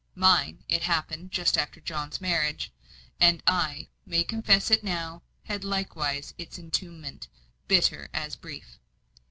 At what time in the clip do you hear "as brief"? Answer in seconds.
8.11-8.79